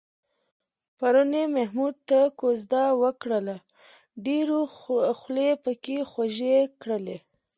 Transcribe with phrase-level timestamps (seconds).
[0.97, 3.57] پرون یې محمود ته کوزده وکړله،
[4.25, 4.59] ډېرو
[5.19, 7.17] خولې پکې خوږې کړلې.